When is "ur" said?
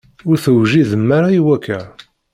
0.29-0.37